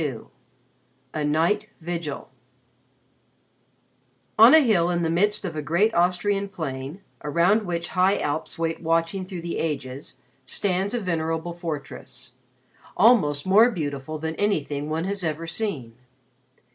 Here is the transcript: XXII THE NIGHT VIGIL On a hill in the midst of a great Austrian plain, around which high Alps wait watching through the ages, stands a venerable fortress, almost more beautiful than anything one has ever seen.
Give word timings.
XXII 0.01 0.19
THE 1.13 1.23
NIGHT 1.25 1.69
VIGIL 1.79 2.27
On 4.39 4.55
a 4.55 4.59
hill 4.59 4.89
in 4.89 5.03
the 5.03 5.11
midst 5.11 5.45
of 5.45 5.55
a 5.55 5.61
great 5.61 5.93
Austrian 5.93 6.49
plain, 6.49 7.01
around 7.23 7.67
which 7.67 7.89
high 7.89 8.17
Alps 8.17 8.57
wait 8.57 8.81
watching 8.81 9.25
through 9.25 9.41
the 9.43 9.59
ages, 9.59 10.17
stands 10.43 10.95
a 10.95 10.99
venerable 10.99 11.53
fortress, 11.53 12.31
almost 12.97 13.45
more 13.45 13.69
beautiful 13.69 14.17
than 14.17 14.33
anything 14.37 14.89
one 14.89 15.03
has 15.03 15.23
ever 15.23 15.45
seen. 15.45 15.93